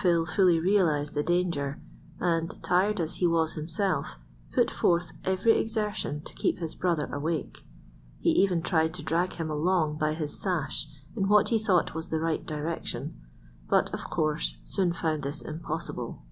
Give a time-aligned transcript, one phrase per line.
[0.00, 1.80] Phil fully realized the danger,
[2.20, 4.20] and, tired as he was himself,
[4.52, 7.64] put forth every exertion to keep his brother awake.
[8.20, 12.08] He even tried to drag him along by his sash in what he thought was
[12.08, 13.20] the right direction,
[13.68, 16.22] but of course soon found this impossible.